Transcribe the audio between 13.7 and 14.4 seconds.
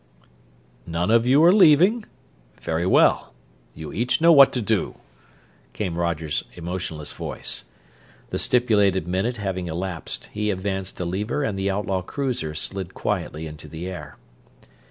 air.